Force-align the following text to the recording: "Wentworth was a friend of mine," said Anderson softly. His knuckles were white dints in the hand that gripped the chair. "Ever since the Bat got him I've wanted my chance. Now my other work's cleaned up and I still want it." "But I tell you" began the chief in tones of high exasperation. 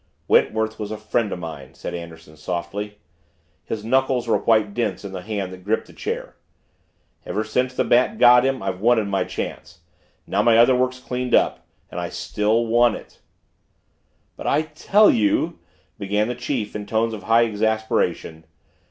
"Wentworth 0.27 0.79
was 0.79 0.89
a 0.89 0.97
friend 0.97 1.31
of 1.31 1.37
mine," 1.37 1.75
said 1.75 1.93
Anderson 1.93 2.35
softly. 2.35 2.97
His 3.63 3.85
knuckles 3.85 4.27
were 4.27 4.39
white 4.39 4.73
dints 4.73 5.05
in 5.05 5.11
the 5.11 5.21
hand 5.21 5.53
that 5.53 5.63
gripped 5.63 5.85
the 5.85 5.93
chair. 5.93 6.35
"Ever 7.23 7.43
since 7.43 7.75
the 7.75 7.83
Bat 7.83 8.17
got 8.17 8.43
him 8.43 8.63
I've 8.63 8.81
wanted 8.81 9.05
my 9.09 9.25
chance. 9.25 9.81
Now 10.25 10.41
my 10.41 10.57
other 10.57 10.75
work's 10.75 10.97
cleaned 10.99 11.35
up 11.35 11.67
and 11.91 11.99
I 11.99 12.09
still 12.09 12.65
want 12.65 12.95
it." 12.95 13.19
"But 14.35 14.47
I 14.47 14.63
tell 14.63 15.11
you" 15.11 15.59
began 15.99 16.29
the 16.29 16.33
chief 16.33 16.75
in 16.75 16.87
tones 16.87 17.13
of 17.13 17.21
high 17.21 17.43
exasperation. 17.45 18.45